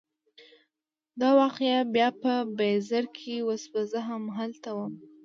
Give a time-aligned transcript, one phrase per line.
[1.19, 4.93] دا واقعه بیا په بیزر کې وشوه، زه همالته وم.